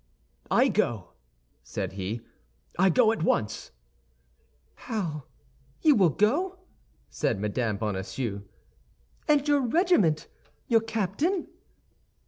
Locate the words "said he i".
1.61-2.89